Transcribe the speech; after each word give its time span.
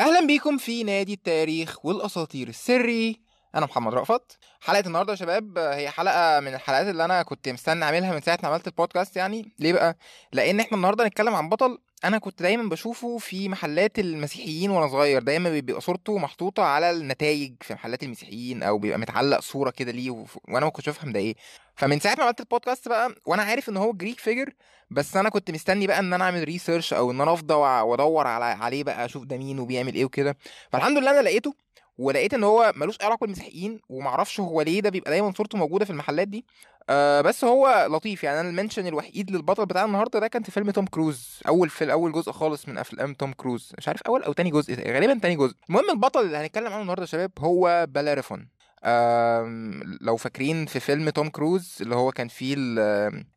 أهلا 0.00 0.26
بيكم 0.26 0.58
في 0.58 0.84
نادي 0.84 1.12
التاريخ 1.12 1.84
والأساطير 1.84 2.48
السري. 2.48 3.20
أنا 3.54 3.66
محمد 3.66 3.94
رأفت. 3.94 4.38
حلقة 4.60 4.86
النهارده 4.86 5.12
يا 5.12 5.16
شباب 5.16 5.58
هي 5.58 5.90
حلقة 5.90 6.40
من 6.40 6.54
الحلقات 6.54 6.86
اللي 6.86 7.04
أنا 7.04 7.22
كنت 7.22 7.48
مستني 7.48 7.84
أعملها 7.84 8.12
من 8.14 8.20
ساعة 8.20 8.38
ما 8.42 8.48
عملت 8.48 8.66
البودكاست 8.66 9.16
يعني. 9.16 9.52
ليه 9.58 9.72
بقى؟ 9.72 9.96
لأن 10.32 10.60
إحنا 10.60 10.76
النهارده 10.76 11.04
هنتكلم 11.04 11.34
عن 11.34 11.48
بطل 11.48 11.78
أنا 12.04 12.18
كنت 12.18 12.42
دايما 12.42 12.68
بشوفه 12.68 13.18
في 13.18 13.48
محلات 13.48 13.98
المسيحيين 13.98 14.70
وأنا 14.70 14.88
صغير. 14.88 15.22
دايما 15.22 15.50
بيبقى 15.50 15.80
صورته 15.80 16.18
محطوطة 16.18 16.62
على 16.62 16.90
النتائج 16.90 17.54
في 17.60 17.74
محلات 17.74 18.02
المسيحيين 18.02 18.62
أو 18.62 18.78
بيبقى 18.78 18.98
متعلق 18.98 19.40
صورة 19.40 19.70
كده 19.70 19.92
ليه 19.92 20.10
وف- 20.10 20.38
وأنا 20.48 20.64
ما 20.66 20.70
كنتش 20.70 20.88
افهم 20.88 21.12
ده 21.12 21.20
إيه. 21.20 21.34
فمن 21.76 22.00
ساعة 22.00 22.14
ما 22.18 22.24
عملت 22.24 22.40
البودكاست 22.40 22.88
بقى 22.88 23.14
وأنا 23.26 23.42
عارف 23.42 23.68
إن 23.68 23.76
هو 23.76 23.92
Greek 23.92 24.20
figure 24.20 24.52
بس 24.90 25.16
أنا 25.16 25.28
كنت 25.28 25.50
مستني 25.50 25.86
بقى 25.86 25.98
إن 25.98 26.12
أنا 26.12 26.24
أعمل 26.24 26.44
research 26.44 26.92
أو 26.92 27.10
إن 27.10 27.20
أنا 27.20 27.32
أفضل 27.32 27.54
وأ- 27.54 27.82
وأدور 27.84 28.26
على 28.26 28.44
عليه 28.44 28.84
بقى 28.84 29.04
أشوف 29.04 29.24
ده 29.24 29.36
مين 29.36 29.58
وبيعمل 29.58 29.94
إيه 29.94 30.04
وكده. 30.04 30.36
فالحمد 30.72 30.98
لله 30.98 31.10
أنا 31.10 31.22
لقيته. 31.22 31.54
ولقيت 31.98 32.34
إن 32.34 32.44
هو 32.44 32.72
ملوش 32.76 32.96
أي 33.00 33.06
علاقة 33.06 33.20
بالمسيحيين 33.24 33.80
ومعرفش 33.88 34.40
هو 34.40 34.62
ليه 34.62 34.80
ده 34.80 34.90
بيبقى 34.90 35.10
دايما 35.10 35.32
صورته 35.36 35.58
موجودة 35.58 35.84
في 35.84 35.90
المحلات 35.90 36.28
دي. 36.28 36.44
آه 36.90 37.20
بس 37.20 37.44
هو 37.44 37.86
لطيف 37.90 38.24
يعني 38.24 38.40
أنا 38.40 38.48
ال 38.48 38.53
mention 38.53 38.86
الوحيد 38.86 39.30
للبطل 39.30 39.66
بتاع 39.66 39.84
النهارده 39.84 40.18
ده 40.20 40.28
كان 40.28 40.42
في 40.42 40.50
فيلم 40.50 40.70
توم 40.70 40.86
كروز 40.86 41.40
أول 41.48 41.68
في 41.68 41.92
اول 41.92 42.12
جزء 42.12 42.32
خالص 42.32 42.68
من 42.68 42.78
أفلام 42.78 43.14
توم 43.14 43.32
كروز. 43.32 43.72
مش 43.78 43.88
عارف 43.88 44.02
أول 44.02 44.22
أو 44.22 44.32
تاني 44.32 44.50
جزء 44.50 44.74
غالبا 44.92 45.18
تاني 45.22 45.36
جزء. 45.36 45.54
المهم 45.68 45.90
البطل 45.90 46.20
اللي 46.20 46.36
هنتكلم 46.36 46.66
عنه 46.72 46.80
النهارده 46.82 47.02
يا 47.02 47.06
شباب 47.06 47.30
هو 47.38 47.86
بلاريفون. 47.90 48.48
آم، 48.84 49.82
لو 50.00 50.16
فاكرين 50.16 50.66
في 50.66 50.80
فيلم 50.80 51.10
توم 51.10 51.28
كروز 51.28 51.78
اللي 51.80 51.94
هو 51.94 52.12
كان 52.12 52.28
فيه 52.28 52.54
ال- 52.58 52.78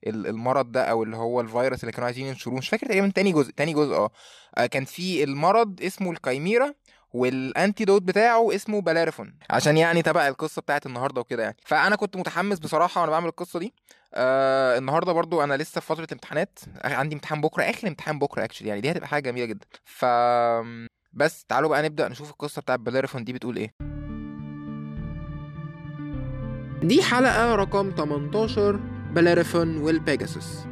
ال- 0.07 0.27
المرض 0.27 0.71
ده 0.71 0.83
أو 0.83 1.03
اللي 1.03 1.17
هو 1.17 1.41
الفيروس 1.41 1.81
اللي 1.83 1.91
كانوا 1.91 2.05
عايزين 2.05 2.25
ينشروه 2.27 2.57
مش 2.57 2.69
فاكر 2.69 2.87
تقريبا 2.87 3.11
تاني 3.15 3.31
جزء 3.31 3.51
تاني 3.51 3.73
جزء 3.73 3.93
آه. 3.95 4.09
آه، 4.57 4.65
كان 4.65 4.85
فيه 4.85 5.23
المرض 5.23 5.81
اسمه 5.81 6.11
ال 6.11 6.19
Chimera 6.19 6.73
وال 7.13 7.31
antidote 7.31 8.01
بتاعه 8.01 8.55
اسمه 8.55 8.81
بلاريفون 8.81 9.33
عشان 9.49 9.77
يعني 9.77 10.01
تبع 10.01 10.27
القصة 10.27 10.61
بتاعت 10.61 10.85
النهارده 10.85 11.21
وكده 11.21 11.43
يعني. 11.43 11.55
فأنا 11.65 11.95
كنت 11.95 12.17
متحمس 12.17 12.59
بصراحة 12.59 13.01
وأنا 13.01 13.11
بعمل 13.11 13.27
القصة 13.27 13.59
دي. 13.59 13.73
آه 14.13 14.77
النهارده 14.77 15.11
برضو 15.11 15.43
أنا 15.43 15.57
لسه 15.57 15.81
في 15.81 15.87
فترة 15.87 16.07
امتحانات. 16.13 16.59
عندي 16.83 17.15
امتحان 17.15 17.41
بكرة 17.41 17.63
آخر 17.63 17.87
امتحان 17.87 18.19
بكرة 18.19 18.43
actually 18.43 18.69
يعني. 18.69 18.81
دي 18.81 18.91
هتبقى 18.91 19.07
حاجة 19.07 19.23
جميلة 19.23 19.45
جدا. 19.45 19.65
ف 19.85 20.05
بس 21.13 21.45
تعالوا 21.45 21.69
بقى 21.69 21.83
نبدأ 21.83 22.07
نشوف 22.07 22.31
القصة 22.31 22.61
بتاعت 22.61 22.79
بلاريفون 22.79 23.23
دي 23.23 23.33
بتقول 23.33 23.57
إيه. 23.57 23.73
دي 26.83 27.03
حلقة 27.03 27.55
رقم 27.55 27.91
18 27.97 28.75
بلاريفون 29.11 29.77
والبيجاسوس. 29.77 30.70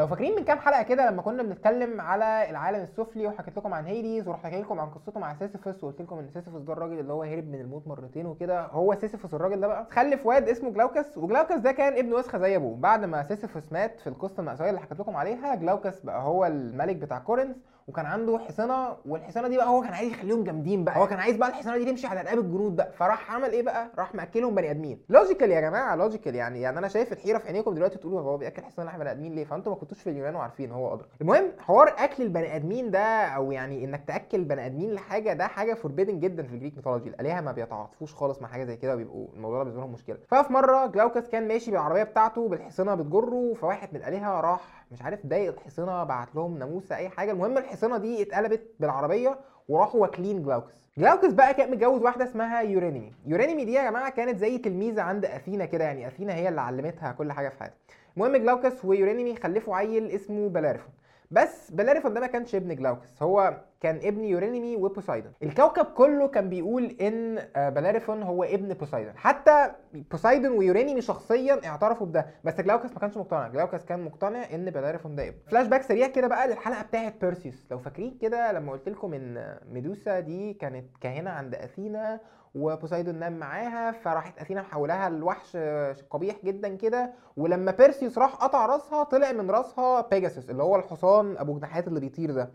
لو 0.00 0.06
فاكرين 0.06 0.36
من 0.36 0.44
كام 0.44 0.58
حلقة 0.58 0.82
كده 0.82 1.10
لما 1.10 1.22
كنا 1.22 1.42
بنتكلم 1.42 2.00
على 2.00 2.50
العالم 2.50 2.82
السفلي 2.82 3.26
وحكيت 3.26 3.56
لكم 3.56 3.74
عن 3.74 3.86
هيديز 3.86 4.28
وشرحت 4.28 4.54
لكم 4.54 4.80
عن 4.80 4.90
قصته 4.90 5.20
مع 5.20 5.34
سيسيفوس 5.34 5.84
وقلت 5.84 6.00
لكم 6.02 6.18
إن 6.18 6.28
سيسيفوس 6.28 6.62
ده 6.62 6.72
الراجل 6.72 6.98
اللي 6.98 7.12
هو 7.12 7.22
هرب 7.22 7.48
من 7.48 7.60
الموت 7.60 7.88
مرتين 7.88 8.26
وكده 8.26 8.66
هو 8.66 8.94
سيسيفوس 8.94 9.34
الراجل 9.34 9.60
ده 9.60 9.66
بقى؟ 9.66 9.86
خلف 9.90 10.26
واد 10.26 10.48
اسمه 10.48 10.70
جلاوكس 10.70 11.18
وجلاوكس 11.18 11.54
ده 11.56 11.72
كان 11.72 11.92
ابن 11.98 12.12
وسخة 12.12 12.38
زي 12.38 12.56
أبوه. 12.56 12.76
بعد 12.76 13.04
ما 13.04 13.22
سيسيفوس 13.22 13.72
مات 13.72 14.00
في 14.00 14.06
القصة 14.06 14.40
المأساوية 14.40 14.70
اللي 14.70 14.80
حكيت 14.80 15.00
لكم 15.00 15.16
عليها 15.16 15.54
جلاوكس 15.54 16.00
بقى 16.00 16.22
هو 16.22 16.46
الملك 16.46 16.96
بتاع 16.96 17.18
كورنث 17.18 17.56
وكان 17.88 18.06
عنده 18.06 18.38
حصانة 18.38 18.96
والحصانة 19.06 19.48
دي 19.48 19.56
بقى 19.56 19.68
هو 19.68 19.80
كان 19.82 19.92
عايز 19.92 20.12
يخليهم 20.12 20.44
جامدين 20.44 20.84
بقى. 20.84 20.98
هو 20.98 21.06
كان 21.06 21.18
عايز 21.18 21.36
بقى 21.36 21.48
الحصانة 21.48 21.76
دي 21.78 21.84
تمشي 21.84 22.06
على 22.06 22.20
رقاب 22.20 22.38
الجنود 22.38 22.76
بقى. 22.76 22.92
فراح 22.92 23.32
عمل 23.34 23.50
إيه 23.52 23.62
بقى؟ 23.62 23.88
راح 23.98 24.14
ماكلهم 24.14 24.54
بني 24.54 24.70
آدمين. 24.70 25.02
logical 25.08 25.50
يا 25.50 25.60
جماعة 25.60 25.96
logical 25.96 26.34
يعني. 26.34 26.60
يعني 26.60 26.78
أنا 26.78 26.88
شايف 26.88 27.12
الحيرة 27.12 27.38
في 27.38 27.46
عينيكم 27.46 27.74
دلوقتي 27.74 27.98
تقولوا 27.98 28.20
هو 28.20 28.36
بيأكل 28.36 28.62
حصان 28.62 28.86
لحم 28.86 28.98
بني 28.98 29.10
آدمين 29.10 29.34
ليه؟ 29.34 29.44
فأنتوا 29.44 29.72
ما 29.72 29.78
كنتوش 29.78 30.02
في 30.02 30.10
اليونان 30.10 30.34
وعارفين 30.36 30.70
هو 30.72 30.94
أدرى. 30.94 31.06
المهم 31.20 31.52
حوار 31.58 31.94
أكل 31.98 32.22
البني 32.22 32.56
آدمين 32.56 32.90
ده 32.90 33.00
أو 33.26 33.52
يعني 33.52 33.84
إنك 33.84 34.04
تأكل 34.04 34.44
بني 34.44 34.66
آدمين 34.66 34.92
لحاجة 34.92 35.32
ده 35.32 35.46
حاجة 35.46 35.74
forbidden 35.74 36.20
جدا 36.20 36.42
في 36.42 36.54
ال 36.54 36.58
Greek 36.58 36.76
mythology 36.76 37.08
الآلهة 37.08 37.40
ما 37.40 37.52
بيتعاطفوش 37.52 38.14
خالص 38.14 38.42
مع 38.42 38.48
حاجة 38.48 38.64
زي 38.64 38.76
كده 38.76 38.94
وبيبقوا 38.94 39.26
الموضوع 39.36 39.58
ده 39.58 39.64
بالنسبة 39.64 39.80
لهم 39.82 39.92
مشكلة. 39.92 40.16
ففي 40.28 40.52
مرة 40.52 40.86
جلاوكس 40.86 41.28
كان 41.28 41.48
ماشي 41.48 41.70
بالعربية 41.70 42.02
بتاعته 42.02 42.48
بالحصانة 42.48 42.94
بتجره 42.94 43.54
فواحد 43.54 43.88
من 43.92 44.00
الآلهة 44.00 44.40
راح 44.40 44.80
مش 44.92 45.02
عارف 45.02 45.26
ضايق 45.26 45.52
الحصانة 45.52 46.04
بعت 46.04 46.34
لهم 46.34 46.58
ناموسة 46.58 46.96
أي 46.96 47.08
حاجة. 47.08 47.32
المهم 47.32 47.58
الحصانة 47.70 47.96
دي 47.98 48.22
اتقلبت 48.22 48.62
بالعربية 48.80 49.38
وراحوا 49.68 50.00
واكلين 50.00 50.42
جلاوكس. 50.42 50.74
جلاوكس 50.98 51.32
بقى 51.32 51.54
كان 51.54 51.70
متجوز 51.70 52.02
واحدة 52.02 52.24
اسمها 52.24 52.60
يورينيمي. 52.60 53.12
يورينيمي 53.26 53.64
دي 53.64 53.72
يا 53.72 53.90
جماعة 53.90 54.10
كانت 54.10 54.38
زي 54.38 54.58
تلميذة 54.58 55.02
عند 55.02 55.24
أثينا 55.24 55.64
كده 55.64 55.84
يعني 55.84 56.06
أثينا 56.06 56.34
هي 56.34 56.48
اللي 56.48 56.60
علمتها 56.60 57.12
كل 57.12 57.32
حاجة 57.32 57.48
في 57.48 57.58
حياتها. 57.58 57.74
المهم 58.16 58.36
جلاوكس 58.36 58.84
ويورينيمي 58.84 59.36
خلفوا 59.36 59.76
عيل 59.76 60.10
اسمه 60.10 60.48
بلاريفون 60.48 60.92
بس 61.30 61.70
بلاريفون 61.70 62.14
ده 62.14 62.20
ما 62.20 62.26
كانش 62.26 62.54
ابن 62.54 62.76
جلاوكس 62.76 63.22
هو 63.22 63.60
كان 63.80 63.96
ابن 63.96 64.24
يورينيمي 64.24 64.76
وبوسايدون 64.76 65.32
الكوكب 65.42 65.84
كله 65.84 66.28
كان 66.28 66.48
بيقول 66.48 66.84
إن 67.00 67.38
آه، 67.56 67.68
بلاريفون 67.68 68.22
هو 68.22 68.44
ابن 68.44 68.74
بوسايدون 68.74 69.16
حتى 69.16 69.70
بوسايدون 69.92 70.58
ويورينيمي 70.58 71.00
شخصيا 71.00 71.60
اعترفوا 71.66 72.06
بده 72.06 72.26
بس 72.44 72.60
جلاوكس 72.60 72.92
ما 72.92 72.98
كانش 72.98 73.16
مقتنع. 73.16 73.48
جلاوكس 73.48 73.84
كان 73.84 74.04
مقتنع 74.04 74.54
إن 74.54 74.70
بلاريفون 74.70 75.16
ده 75.16 75.28
ابن. 75.28 75.36
فلاش 75.50 75.66
باك 75.66 75.82
سريع 75.82 76.06
كده 76.06 76.26
بقى 76.28 76.48
للحلقة 76.48 76.82
بتاعه 76.82 77.14
بيرسيوس 77.20 77.66
لو 77.70 77.78
فاكرين 77.78 78.18
كده 78.22 78.52
لما 78.52 78.72
قلت 78.72 78.88
لكم 78.88 79.14
إن 79.14 79.56
ميدوسا 79.72 80.20
دي 80.20 80.54
كانت 80.54 80.86
كاهنة 81.00 81.30
عند 81.30 81.54
أثينا 81.54 82.20
وبوسايدون 82.54 83.14
نام 83.14 83.38
معاها 83.38 83.92
فراحت 83.92 84.38
أثينا 84.38 84.60
محولها 84.62 85.08
لوحش 85.08 85.52
آه، 85.56 85.96
قبيح 86.10 86.36
جدا 86.44 86.76
كده. 86.76 87.12
ولما 87.36 87.72
بيرسيوس 87.72 88.18
راح 88.18 88.34
قطع 88.34 88.66
راسها 88.66 89.02
طلع 89.04 89.32
من 89.32 89.50
راسها 89.50 90.00
بيجاسوس 90.00 90.50
اللي 90.50 90.62
هو 90.62 90.76
الحصان 90.76 91.36
أبو 91.38 91.58
جناحات 91.58 91.88
اللي 91.88 92.00
بيطير 92.00 92.30
ده. 92.30 92.50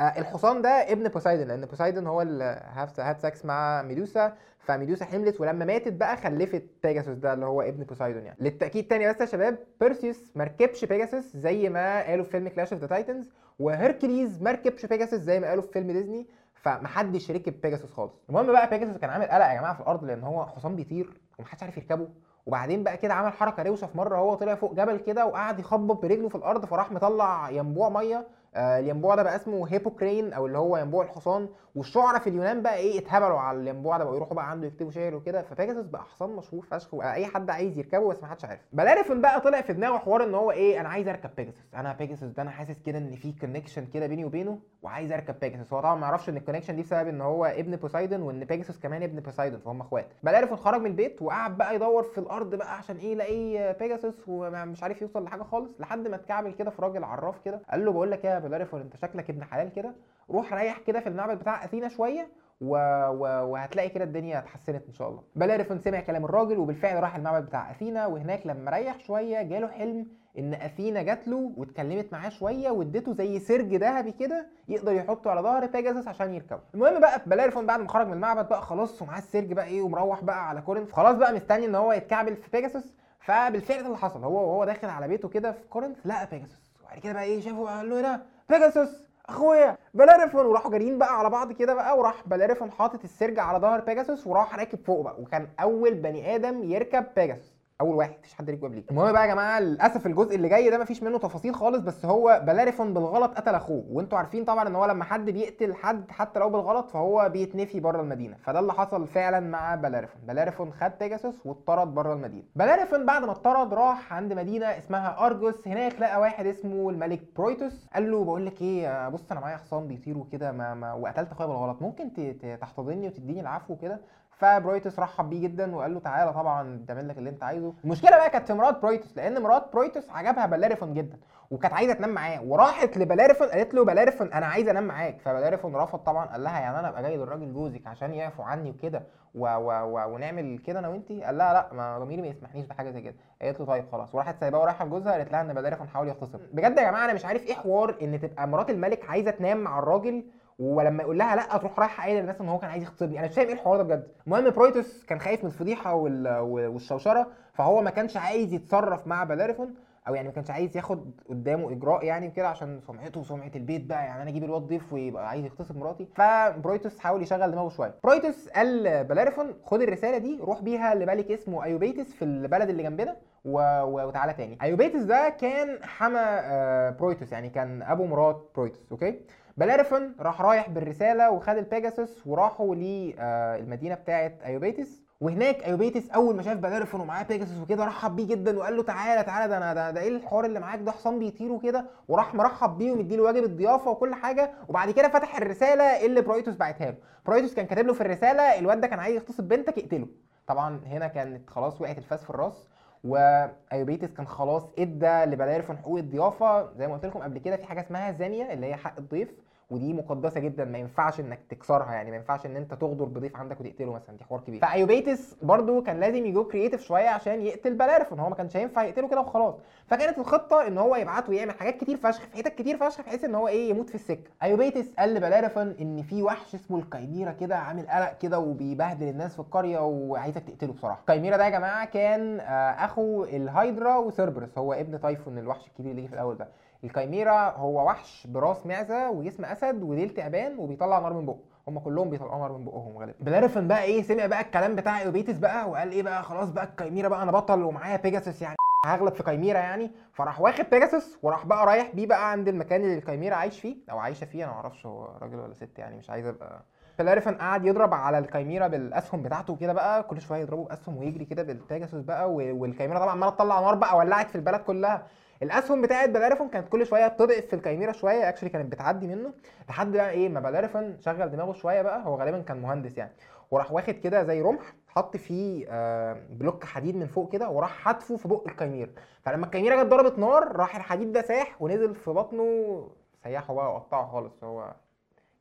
آه، 0.00 0.02
الحصان 0.02 0.62
ده 0.62 0.68
ابن 0.68 1.08
بوسايدون 1.08 1.46
لأن 1.48 1.66
بوسايدون 1.66 2.06
هو 2.06 2.22
اللي 2.22 2.62
had 2.98 3.18
sex 3.18 3.44
مع 3.44 3.82
ميدوسا. 3.82 4.32
فميدوسا 4.58 5.04
حملت 5.04 5.40
ولما 5.40 5.64
ماتت 5.64 5.92
بقى 5.92 6.16
خلفت 6.16 6.64
بيجاسوس 6.82 7.16
ده 7.16 7.32
اللي 7.32 7.46
هو 7.46 7.62
ابن 7.62 7.84
بوسايدون 7.84 8.22
يعني. 8.24 8.36
للتأكيد 8.40 8.88
تاني 8.88 9.08
بس 9.08 9.20
يا 9.20 9.26
شباب 9.26 9.58
بيرسيوس 9.80 10.30
ما 10.34 10.44
ركبش 10.44 10.84
بيجاسوس 10.84 11.36
زي 11.36 11.68
ما 11.68 12.02
قالوا 12.02 12.24
في 12.24 12.30
فيلم 12.30 12.48
Clash 12.48 12.72
of 12.72 12.80
the 12.82 12.86
Titans 12.86 13.30
وهيركليز 13.58 14.42
ما 14.42 14.50
ركبش 14.50 14.86
بيجاسوس 14.86 15.20
زي 15.20 15.40
ما 15.40 15.48
قالوا 15.48 15.62
في 15.62 15.72
فيلم 15.72 15.90
ديزني 15.92 16.26
فمحدش 16.62 17.30
ركب 17.30 17.60
بيجاسوس 17.60 17.92
خالص. 17.92 18.12
المهم 18.28 18.46
بقى 18.52 18.70
بيجاسوس 18.70 18.96
كان 18.96 19.10
عامل 19.10 19.24
قلق 19.26 19.46
يا 19.46 19.54
جماعة 19.54 19.74
في 19.74 19.80
الأرض 19.80 20.04
لأن 20.04 20.22
هو 20.24 20.46
حصان 20.46 20.76
بيطير 20.76 21.20
ومحدش 21.38 21.62
عارف 21.62 21.76
يركبه. 21.76 22.08
وبعدين 22.46 22.84
بقى 22.84 22.96
كده 22.96 23.14
عمل 23.14 23.32
حركة 23.32 23.62
روشة 23.62 23.86
في 23.86 23.98
مرة 23.98 24.16
هو 24.18 24.34
طلع 24.34 24.54
فوق 24.54 24.74
جبل 24.74 24.96
كده 24.96 25.26
وقعد 25.26 25.58
يخبط 25.58 26.02
برجله 26.02 26.28
في 26.28 26.34
الأرض 26.34 26.64
فراح 26.64 26.92
مطلع 26.92 27.50
ينبوع 27.50 27.88
مية. 27.88 28.26
الينبوع 28.56 29.14
ده 29.14 29.22
بقى 29.22 29.36
اسمه 29.36 29.68
هيبوكرين 29.68 30.32
أو 30.32 30.46
اللي 30.46 30.58
هو 30.58 30.76
ينبوع 30.76 31.04
الحصان. 31.04 31.48
والشعراء 31.74 32.20
في 32.20 32.26
اليونان 32.30 32.62
بقى 32.62 32.76
إيه 32.76 32.98
اتهبلوا 32.98 33.38
على 33.38 33.58
الينبوع 33.58 33.98
ده 33.98 34.04
بقوا 34.04 34.16
يروحوا 34.16 34.34
بقى 34.34 34.50
عنده 34.50 34.66
يكتبوا 34.66 34.90
شعر 34.90 35.14
وكده. 35.14 35.42
فبيجاسوس 35.42 35.86
بقى 35.86 36.02
حصان 36.02 36.30
مشهور 36.30 36.62
فشخ 36.70 36.94
واي 36.94 37.26
حد 37.26 37.50
عايز 37.50 37.78
يركبه 37.78 38.08
بس 38.08 38.22
ما 38.22 38.28
حدش 38.28 38.44
عارف. 38.44 38.60
بلاريفون 38.72 39.20
بقى 39.20 39.40
طلع 39.40 39.60
في 39.60 39.72
دماغه 39.72 39.98
حوار 39.98 40.24
إن 40.24 40.34
هو 40.34 40.50
إيه 40.50 40.80
أنا 40.80 40.88
عايز 40.88 41.08
أركب 41.08 41.30
بيجاسوس. 41.36 41.74
أنا 41.74 41.92
بيجاسوس 41.92 42.28
ده 42.30 42.42
أنا 42.42 42.50
حاسس 42.50 42.76
كده 42.86 42.98
إن 42.98 43.16
في 43.16 43.32
connection 43.40 43.86
كده 43.86 44.06
بيني 44.06 44.24
وبينه 44.24 44.58
وعايز 44.82 45.12
أركب 45.12 45.34
بيجاسوس. 45.40 45.72
هو 45.72 45.80
طبعا 45.80 45.94
ما 45.94 46.06
يعرفش 46.06 46.28
إن 46.28 46.36
ال 46.36 46.40
connection 46.40 46.76
دي 46.76 46.82
بسبب 46.82 47.08
إن 47.08 47.20
هو 47.20 47.44
ابن 47.44 47.76
بوسايدون 47.76 48.22
وإن 48.22 48.44
بيجاسوس 48.44 48.78
كمان 48.78 49.02
ابن 49.02 49.20
بوسايدون 49.20 49.60
فهم 49.60 49.80
إخوات. 49.80 50.06
بلاريفون 50.22 50.56
خرج 50.56 50.80
من 50.80 50.86
البيت 50.86 51.22
وقعد 51.22 51.56
بقى 51.58 51.74
يدور 51.74 52.02
في 52.02 52.18
الأرض 52.18 52.54
بقى 52.54 52.76
عشان 52.78 52.96
إيه 52.96 53.12
يلاقي 53.12 53.72
بيجاسوس 53.78 54.14
ومش 54.28 54.82
عارف 54.82 55.02
يوصل 55.02 55.24
لحاجة 55.24 55.42
خالص 55.42 55.70
لحد 55.80 56.08
ما 56.08 56.16
اتكعبل 56.16 56.52
كده 56.52 56.70
في 56.70 56.82
راجل 56.82 57.04
عراف 57.04 57.38
كده. 57.44 57.62
قال 57.70 57.84
له 57.84 57.92
بقول 57.92 58.10
لك 58.10 58.24
يا 58.24 58.39
بلاريفون 58.40 58.80
انت 58.80 58.96
شكلك 58.96 59.30
ابن 59.30 59.44
حلال 59.44 59.72
كده 59.72 59.94
روح 60.30 60.52
ريح 60.54 60.78
كده 60.78 61.00
في 61.00 61.08
المعبد 61.08 61.38
بتاع 61.38 61.64
أثينا 61.64 61.88
شوية 61.88 62.28
و... 62.60 62.76
و... 63.08 63.22
وهتلاقي 63.52 63.88
كده 63.88 64.04
الدنيا 64.04 64.38
اتحسنت 64.38 64.82
إن 64.88 64.92
شاء 64.92 65.08
الله. 65.08 65.22
بلاريفون 65.36 65.78
سمع 65.78 66.00
كلام 66.00 66.24
الراجل 66.24 66.58
وبالفعل 66.58 67.02
راح 67.02 67.16
المعبد 67.16 67.46
بتاع 67.46 67.70
أثينا 67.70 68.06
وهناك 68.06 68.46
لما 68.46 68.70
ريح 68.70 68.98
شوية 68.98 69.42
جاله 69.42 69.68
حلم 69.68 70.06
إن 70.38 70.54
أثينا 70.54 71.02
جات 71.02 71.28
له 71.28 71.52
واتكلمت 71.56 72.12
معاه 72.12 72.28
شوية 72.28 72.70
واديته 72.70 73.12
زي 73.12 73.38
سرج 73.38 73.74
ذهبي 73.74 74.12
كده 74.12 74.46
يقدر 74.68 74.92
يحطه 74.92 75.30
على 75.30 75.40
ظهر 75.40 75.66
بيجاسوس 75.66 76.08
عشان 76.08 76.34
يركبه. 76.34 76.60
المهم 76.74 77.00
بقى 77.00 77.22
بلاريفون 77.26 77.66
بعد 77.66 77.80
ما 77.80 77.88
خرج 77.88 78.06
من 78.06 78.12
المعبد 78.12 78.48
بقى 78.48 78.62
خلاص 78.62 79.02
ومعاه 79.02 79.18
السرج 79.18 79.52
بقى 79.52 79.64
إيه 79.66 79.82
ومروح 79.82 80.24
بقى 80.24 80.48
على 80.48 80.60
كورنث 80.60 80.92
خلاص 80.92 81.16
بقى 81.16 81.32
مستني 81.34 81.64
إن 81.66 81.74
هو 81.74 81.92
يتكعبل 81.92 82.36
في 82.36 82.50
بيجاسوس 82.52 82.94
فبالفعل 83.20 83.84
اللي 83.86 83.96
حصل 83.96 84.24
هو 84.24 84.34
وهو 84.50 84.64
داخل 84.64 84.88
على 84.88 85.08
بيته 85.08 85.28
كده 85.28 85.52
في 85.52 85.68
كورنث 85.70 85.96
لقى 86.04 86.28
بيجاسوس 86.32 86.69
وبعد 86.90 87.02
كده 87.02 87.12
بقى 87.12 87.22
إيه 87.22 87.40
بقى 87.64 87.76
قال 87.76 87.90
له 87.90 87.96
إيه 87.96 88.02
ده؟ 88.02 88.20
بيجاسوس 88.50 88.88
أخويا! 89.28 89.76
بلاريفون 89.94 90.46
وراحوا 90.46 90.70
جاريين 90.70 90.98
بقى 90.98 91.18
على 91.18 91.30
بعض 91.30 91.52
كده 91.52 91.74
بقى 91.74 91.98
وراح 91.98 92.28
بلاريفون 92.28 92.70
حاطط 92.70 93.04
السرج 93.04 93.38
على 93.38 93.58
ظهر 93.58 93.80
بيجاسوس 93.80 94.26
وراح 94.26 94.54
راكب 94.54 94.78
فوق 94.78 95.00
بقى. 95.04 95.20
وكان 95.20 95.48
أول 95.60 95.94
بني 95.94 96.34
آدم 96.34 96.64
يركب 96.64 97.06
بيجاسوس 97.16 97.59
أول 97.80 97.94
واحد 97.96 98.14
مفيش 98.20 98.34
حد 98.34 98.50
ركبه 98.50 98.68
قبليه 98.68 98.82
المهم 98.90 99.12
بقى 99.12 99.22
يا 99.28 99.32
جماعة 99.34 99.60
للأسف 99.60 100.06
الجزء 100.06 100.34
اللي 100.36 100.48
جاي 100.48 100.70
ده 100.70 100.78
مفيش 100.78 101.02
منه 101.02 101.18
تفاصيل 101.18 101.54
خالص 101.54 101.80
بس 101.80 102.04
هو 102.04 102.40
بلاريفون 102.46 102.94
بالغلط 102.94 103.34
قتل 103.34 103.54
أخوه. 103.54 103.84
وأنتوا 103.90 104.18
عارفين 104.18 104.44
طبعا 104.44 104.68
إن 104.68 104.76
هو 104.76 104.84
لما 104.86 105.04
حد 105.04 105.30
بيقتل 105.30 105.74
حد 105.74 106.10
حتى 106.10 106.40
لو 106.40 106.50
بالغلط 106.50 106.90
فهو 106.90 107.28
بيتنفي 107.32 107.80
بره 107.80 108.00
المدينة. 108.00 108.36
فده 108.36 108.58
اللي 108.60 108.72
حصل 108.72 109.06
فعلا 109.06 109.40
مع 109.40 109.74
بلاريفون. 109.74 110.20
بلاريفون 110.26 110.72
خد 110.72 110.92
بيجاسوس 111.00 111.46
واتطرد 111.46 111.94
بره 111.94 112.12
المدينة. 112.12 112.42
بلاريفون 112.56 113.06
بعد 113.06 113.24
ما 113.24 113.32
اتطرد 113.32 113.74
راح 113.74 114.12
عند 114.12 114.32
مدينة 114.32 114.66
اسمها 114.66 115.26
أرجوس. 115.26 115.68
هناك 115.68 116.00
لقى 116.00 116.20
واحد 116.20 116.46
اسمه 116.46 116.90
الملك 116.90 117.20
برويتوس. 117.36 117.86
قال 117.94 118.10
له 118.10 118.24
بقول 118.24 118.46
لك 118.46 118.62
إيه 118.62 119.08
بص 119.08 119.30
أنا 119.32 119.40
معايا 119.40 119.56
حصان 119.56 119.88
بيطير 119.88 120.18
وكده 120.18 120.52
ما, 120.52 120.74
ما 120.74 120.92
وقتلت 120.92 121.32
أخويا 121.32 121.48
بالغلط. 121.48 121.82
ممكن 121.82 122.12
تحتضني 122.60 123.06
وتديني 123.06 123.40
العفو 123.40 123.76
كده 123.76 124.00
فبرويتوس 124.40 124.98
رحب 124.98 125.30
بيه 125.30 125.40
جدا 125.42 125.76
وقال 125.76 125.94
له 125.94 126.00
تعالى 126.00 126.32
طبعا 126.32 126.84
تعمل 126.88 127.08
لك 127.08 127.18
اللي 127.18 127.30
انت 127.30 127.42
عايزه. 127.42 127.72
المشكلة 127.84 128.10
بقى 128.16 128.30
كانت 128.30 128.46
في 128.46 128.52
مرات 128.54 128.80
برويتوس 128.82 129.16
لأن 129.16 129.42
مرات 129.42 129.72
برويتوس 129.72 130.10
عجبها 130.10 130.46
بلاريفون 130.46 130.94
جدا 130.94 131.18
وكانت 131.50 131.74
عايزة 131.74 131.92
تنام 131.94 132.10
معاه 132.10 132.42
وراحت 132.44 132.96
لبلاريفون 132.98 133.46
قالت 133.48 133.74
له 133.74 133.84
بلاريفون 133.84 134.32
أنا 134.32 134.46
عايزه 134.46 134.70
أنام 134.70 134.84
معاك. 134.84 135.20
فبلاريفون 135.20 135.76
رفض 135.76 135.98
طبعا 135.98 136.26
قال 136.26 136.44
لها 136.44 136.60
يعني 136.60 136.78
أنا 136.78 136.88
أبقى 136.88 137.02
جاي 137.02 137.16
للراجل 137.16 137.52
جوزك 137.52 137.86
عشان 137.86 138.14
يعفو 138.14 138.42
عني 138.42 138.70
وكده 138.70 139.02
و 139.34 139.46
و 139.46 139.70
و 139.70 140.14
ونعمل 140.14 140.58
كده 140.58 140.78
أنا 140.78 140.88
وأنتي؟ 140.88 141.22
قال 141.24 141.38
لها 141.38 141.52
لأ 141.52 141.68
ما 141.72 141.98
ضميري 141.98 142.22
ما 142.22 142.28
يسمحنيش 142.28 142.66
بحاجة 142.66 142.90
زي 142.90 143.02
كده. 143.02 143.14
قالت 143.42 143.60
له 143.60 143.66
طيب 143.66 143.84
خلاص. 143.92 144.14
وراحت 144.14 144.40
سايباه 144.40 144.58
ورايحه 144.60 144.84
لجوزها 144.84 145.12
قالت 145.12 145.32
لها 145.32 145.40
إن 145.40 145.54
بلاريفون 145.54 145.88
حاول 145.88 146.08
يغتصب 146.08 146.40
بجد 146.52 146.78
يا 146.78 146.82
جماعة 146.90 147.04
أنا 147.04 147.12
مش 147.12 147.24
عارف 147.24 147.46
إيه 147.46 147.54
حوار 147.54 147.96
إن 148.02 148.20
تبقى 148.20 148.48
مرات 148.48 148.70
الملك 148.70 149.10
عايزة 149.10 149.30
تنام 149.30 149.56
مع 149.58 149.78
الراجل 149.78 150.24
ولما 150.60 151.02
يقول 151.02 151.18
لها 151.18 151.36
لا 151.36 151.56
تروح 151.58 151.78
رايحة 151.78 152.02
قايلة 152.04 152.20
للناس 152.20 152.40
إن 152.40 152.48
هو 152.48 152.58
كان 152.58 152.70
عايز 152.70 152.82
يغتصبني 152.82 153.18
أنا 153.18 153.26
مش 153.28 153.34
فاهم 153.34 153.46
إيه 153.46 153.52
الحوار 153.54 153.76
ده 153.76 153.82
بجد. 153.82 154.06
المهم 154.26 154.50
برويتوس 154.50 155.04
كان 155.04 155.18
خايف 155.20 155.40
من 155.44 155.50
الفضيحة 155.50 155.94
وال- 155.94 156.38
والشوشرة 156.40 157.26
فهو 157.52 157.82
ما 157.82 157.90
كانش 157.90 158.16
عايز 158.16 158.52
يتصرف 158.52 159.06
مع 159.06 159.24
بلاريفون 159.24 159.74
أو 160.08 160.14
يعني 160.14 160.28
ما 160.28 160.34
كانش 160.34 160.50
عايز 160.50 160.76
ياخد 160.76 161.10
قدامه 161.28 161.70
إجراء 161.72 162.04
يعني 162.04 162.28
وكده 162.28 162.48
عشان 162.48 162.80
سمعته 162.86 163.20
وسمعة 163.20 163.50
البيت 163.56 163.84
بقى 163.86 164.04
يعني 164.04 164.22
أنا 164.22 164.30
أجيب 164.30 164.44
الواد 164.44 164.62
ضيف 164.62 164.92
ويبقى 164.92 165.28
عايز 165.28 165.44
يغتصب 165.44 165.76
مراتي. 165.76 166.06
فبرويتوس 166.14 166.98
حاول 166.98 167.22
يشغل 167.22 167.50
دماغه 167.50 167.68
شوية. 167.68 167.94
برويتوس 168.04 168.48
قال 168.48 169.04
بلاريفون 169.04 169.54
خد 169.64 169.80
الرسالة 169.82 170.18
دي 170.18 170.38
روح 170.42 170.62
بيها 170.62 170.94
لملك 170.94 171.30
اسمه 171.30 171.64
أيوبيتس 171.64 172.12
في 172.14 172.24
البلد 172.24 172.68
اللي 172.68 172.82
جنبنا. 172.82 173.16
و... 173.44 173.60
وتعالى 173.82 174.32
تاني. 174.32 174.58
أيوبيتس 174.62 175.02
ده 175.02 175.28
كان 175.28 175.78
حما 175.84 176.20
آه، 176.24 176.90
برويتوس 176.90 177.32
يعني 177.32 177.48
كان 177.50 177.82
أبو 177.82 178.06
مرات 178.06 178.50
برويتوس 178.56 178.92
okay؟ 178.92 179.20
بلاريفون 179.60 180.14
راح 180.20 180.40
رايح 180.40 180.70
بالرسالة 180.70 181.30
وخد 181.30 181.56
البيجاسوس 181.56 182.26
وراحوا 182.26 182.74
للمدينه 182.74 183.94
بتاعه 183.94 184.32
أيوبيتس. 184.44 185.02
وهناك 185.20 185.64
أيوبيتس 185.64 186.10
أول 186.10 186.36
ما 186.36 186.42
شاف 186.42 186.58
بلاريفون 186.58 187.00
ومعاه 187.00 187.22
بيجاسوس 187.22 187.58
وكده 187.62 187.84
رحب 187.84 188.16
بيه 188.16 188.26
جدا 188.26 188.58
وقال 188.58 188.76
له 188.76 188.82
تعالى 188.82 189.22
تعالى 189.22 189.48
ده 189.48 189.56
أنا 189.56 189.74
ده, 189.74 189.90
ده 189.90 190.00
إيه 190.00 190.08
الحوار 190.08 190.44
اللي 190.44 190.60
معاك 190.60 190.80
ده؟ 190.80 190.92
حصان 190.92 191.18
بيطير 191.18 191.52
وكده. 191.52 191.84
وراح 192.08 192.34
مرحب 192.34 192.78
بيه 192.78 192.92
ومديله 192.92 193.22
واجب 193.22 193.44
الضيافة 193.44 193.90
وكل 193.90 194.14
حاجة. 194.14 194.50
وبعد 194.68 194.90
كده 194.90 195.08
فتح 195.08 195.36
الرسالة 195.36 196.06
اللي 196.06 196.20
برويتوس 196.20 196.56
بعتها 196.56 196.90
له. 196.90 196.96
برويتوس 197.26 197.54
كان 197.54 197.66
كاتب 197.66 197.86
له 197.86 197.92
في 197.92 198.00
الرسالة 198.00 198.58
الواد 198.58 198.80
ده 198.80 198.86
كان 198.86 198.98
عايز 198.98 199.16
يغتصب 199.16 199.48
بنتك 199.48 199.78
اقتله. 199.78 200.06
طبعا 200.46 200.80
هنا 200.86 201.06
كانت 201.06 201.50
خلاص 201.50 201.80
وقعت 201.80 201.98
الفاس 201.98 202.24
في 202.24 202.30
الراس. 202.30 202.68
وأيوبيتس 203.04 204.12
كان 204.14 204.26
خلاص 204.26 204.62
إدى 204.78 205.24
لبلاريفون 205.32 205.78
حقوق 205.78 205.98
الضيافة. 205.98 206.72
زي 206.72 206.86
ما 206.86 206.94
قلت 206.94 207.06
لكم 207.06 207.18
قبل 207.20 207.38
كده 207.38 207.56
في 207.56 207.64
حاجة 207.64 207.80
اسمها 207.80 208.12
xenia 208.12 208.52
اللي 208.52 208.66
هي 208.66 208.76
حق 208.76 208.98
الضيف. 208.98 209.28
ودي 209.70 209.92
مقدسة 209.92 210.40
جدا 210.40 210.64
ما 210.64 210.78
ينفعش 210.78 211.20
إنك 211.20 211.38
تكسرها 211.50 211.92
يعني 211.92 212.10
ما 212.10 212.16
ينفعش 212.16 212.46
إن 212.46 212.56
أنت 212.56 212.74
تغدر 212.74 213.04
بضيف 213.04 213.36
عندك 213.36 213.60
وتقتله 213.60 213.92
مثلا 213.92 214.16
دي 214.16 214.24
حوار 214.24 214.40
كبير. 214.40 214.60
فأيوبيتس 214.60 215.34
برضو 215.42 215.82
كان 215.82 216.00
لازم 216.00 216.26
ي 216.26 216.44
go 216.44 216.52
creative 216.52 216.82
شوية 216.82 217.08
عشان 217.08 217.40
يقتل 217.40 217.74
بلاريفون 217.74 218.20
هو 218.20 218.28
ما 218.28 218.34
كانش 218.34 218.56
هينفع 218.56 218.82
يقتله 218.82 219.08
كده 219.08 219.20
وخلاص. 219.20 219.54
فكانت 219.86 220.18
الخطة 220.18 220.66
إن 220.66 220.78
هو 220.78 220.96
يبعته 220.96 221.32
يعمل 221.32 221.52
حاجات 221.52 221.76
كتير 221.76 221.96
فشخ 221.96 222.20
في 222.20 222.36
حتت 222.36 222.54
كتير 222.54 222.76
فشخ 222.76 223.00
بحيث 223.00 223.24
إن 223.24 223.34
هو 223.34 223.48
إيه 223.48 223.70
يموت 223.70 223.88
في 223.88 223.94
السكة. 223.94 224.30
أيوبيتس 224.42 224.94
قال 224.98 225.14
لبلاريفون 225.14 225.74
إن 225.80 226.02
في 226.02 226.22
وحش 226.22 226.54
اسمه 226.54 226.78
الكايميرا 226.78 227.32
كده 227.32 227.56
عامل 227.56 227.86
قلق 227.88 228.18
كده 228.18 228.38
وبيبهدل 228.38 229.08
الناس 229.08 229.32
في 229.32 229.38
القرية 229.38 229.78
وعايزك 229.78 230.42
تقتله 230.42 230.72
بصراحة. 230.72 231.00
الكايميرا 231.00 231.36
ده 231.36 231.44
يا 231.44 231.50
جماعة 231.50 231.84
كان 231.86 232.40
آه، 232.40 232.44
أخو 232.84 233.24
الهايدرا 233.24 233.96
وسيربرس 233.96 234.58
هو 234.58 234.72
ابن 234.72 235.00
تايفون 235.00 235.38
الوحش 235.38 235.66
الكبير 235.66 235.90
اللي 235.90 236.02
جه 236.02 236.06
في 236.06 236.12
الأول 236.12 236.36
ده. 236.36 236.48
الكايميرا 236.84 237.50
هو 237.56 237.86
وحش 237.86 238.26
براس 238.26 238.66
معزة 238.66 239.10
وجسم 239.10 239.44
أسد 239.44 239.82
وديل 239.82 240.10
تعبان 240.10 240.58
وبيطلع 240.58 240.98
نار 240.98 241.12
من 241.12 241.26
بقه. 241.26 241.38
هم 241.68 241.78
كلهم 241.78 242.10
بيطلعوا 242.10 242.38
نار 242.38 242.52
من 242.52 242.64
بقهم 242.64 242.98
غالبا. 242.98 243.14
بلاريفون 243.20 243.68
بقى 243.68 243.82
إيه 243.82 244.02
سمع 244.02 244.26
بقى 244.26 244.40
الكلام 244.40 244.76
بتاع 244.76 245.00
إيوبيتس 245.00 245.38
بقى 245.38 245.70
وقال 245.70 245.90
إيه 245.92 246.02
بقى 246.02 246.22
خلاص 246.22 246.50
بقى 246.50 246.64
الكايميرا 246.64 247.08
بقى 247.08 247.22
أنا 247.22 247.32
بطل 247.32 247.62
ومعايا 247.62 247.96
بيجاسوس 247.96 248.42
يعني 248.42 248.56
هغلب 248.86 249.14
في 249.14 249.22
كايميرا 249.22 249.58
يعني. 249.58 249.90
فراح 250.12 250.40
واخد 250.40 250.64
بيجاسوس 250.70 251.18
وراح 251.22 251.46
بقى 251.46 251.66
رايح 251.66 251.94
بيه 251.94 252.06
بقى 252.06 252.30
عند 252.30 252.48
المكان 252.48 252.80
اللي 252.82 252.98
الكايميرا 252.98 253.34
عايش 253.34 253.60
فيه. 253.60 253.76
أو 253.90 253.98
عايشة 253.98 254.24
فيه 254.24 254.44
أنا 254.44 254.52
معرفش 254.52 254.86
هو 254.86 255.04
راجل 255.22 255.36
ولا 255.40 255.54
ست 255.54 255.78
يعني 255.78 255.96
مش 255.96 256.10
عايز 256.10 256.26
أبقى 256.26 256.64
بلاريفون 256.98 257.34
قعد 257.34 257.64
يضرب 257.64 257.94
على 257.94 258.18
الكايميرا 258.18 258.66
بالأسهم 258.66 259.22
بتاعته 259.22 259.56
كده 259.56 259.72
بقى 259.72 260.02
كل 260.02 260.20
شوية 260.20 260.40
يضربه 260.40 260.64
بأسهم 260.64 260.96
ويجري 260.96 261.24
كده 261.24 261.42
بالبيجاسوس 261.42 262.02
بقى 262.02 262.32
والكايميرا 262.32 262.98
طبعا 262.98 263.10
عمالة 263.10 263.30
تطلع 263.32 263.60
نار 263.60 263.74
بقى 263.74 263.96
ولعت 263.96 264.30
في 264.30 264.36
البلد 264.36 264.60
كلها. 264.60 265.06
الأسهم 265.42 265.82
بتاعت 265.82 266.08
بلاريفون 266.08 266.48
كانت 266.48 266.68
كل 266.68 266.86
شوية 266.86 267.06
بتضعف 267.06 267.46
في 267.46 267.56
الكايميرا 267.56 267.92
شوية 267.92 268.28
actually 268.28 268.50
كانت 268.50 268.72
بتعدي 268.72 269.06
منه 269.06 269.32
لحد 269.68 269.92
بقى 269.92 270.10
إيه 270.10 270.28
ما 270.28 270.40
بلاريفون 270.40 270.96
شغل 271.00 271.30
دماغه 271.30 271.52
شوية 271.52 271.82
بقى 271.82 272.04
هو 272.06 272.14
غالبا 272.16 272.40
كان 272.42 272.62
مهندس 272.62 272.98
يعني. 272.98 273.12
وراح 273.50 273.72
واخد 273.72 273.94
كده 273.94 274.22
زي 274.22 274.42
رمح 274.42 274.74
حط 274.88 275.16
فيه 275.16 275.66
آه، 275.68 276.16
block 276.30 276.64
حديد 276.64 276.96
من 276.96 277.06
فوق 277.06 277.32
كده 277.32 277.48
وراح 277.50 277.70
حاتفه 277.70 278.16
في 278.16 278.28
بق 278.28 278.48
الكايميرا 278.48 278.90
فلما 279.22 279.46
الكايميرا 279.46 279.82
جت 279.82 279.90
ضربت 279.90 280.18
نار 280.18 280.56
راح 280.56 280.76
الحديد 280.76 281.12
ده 281.12 281.22
ساح 281.22 281.62
ونزل 281.62 281.94
في 281.94 282.10
بطنه 282.10 282.88
سيحه 283.24 283.54
بقى 283.54 283.72
وقطعه 283.74 284.06
خالص. 284.06 284.44
هو 284.44 284.72